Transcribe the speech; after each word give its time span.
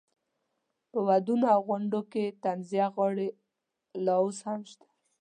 په 0.89 0.97
ودونو 1.07 1.45
او 1.55 1.59
غونډو 1.67 1.99
کې 2.11 2.35
طنزیه 2.43 2.87
غاړې 2.95 3.27
لا 4.05 4.15
اوس 4.23 4.37
هم 4.47 4.61
شته. 4.71 4.87